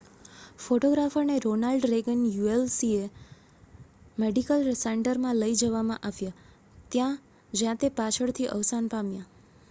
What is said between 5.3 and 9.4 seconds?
લઈ જવામાં આવ્યા જ્યાં તે પાછળથી અવસાન પામ્યા